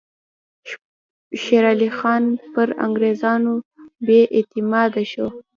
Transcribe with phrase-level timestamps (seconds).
[1.41, 3.53] شېر علي خان پر انګریزانو
[4.05, 5.27] بې اعتماده شو.